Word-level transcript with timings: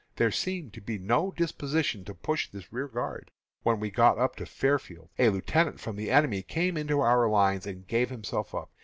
There 0.15 0.31
seemed 0.31 0.73
to 0.73 0.81
be 0.81 0.97
no 0.97 1.29
disposition 1.29 2.03
to 2.05 2.15
push 2.15 2.49
this 2.49 2.73
rearguard 2.73 3.29
when 3.61 3.79
we 3.79 3.91
got 3.91 4.17
up 4.17 4.35
to 4.37 4.47
Fairfield. 4.47 5.09
A 5.19 5.29
lieutenant 5.29 5.79
from 5.79 5.95
the 5.95 6.09
enemy 6.09 6.41
came 6.41 6.75
into 6.75 7.01
our 7.01 7.29
lines 7.29 7.67
and 7.67 7.85
gave 7.85 8.09
himself 8.09 8.55
up. 8.55 8.71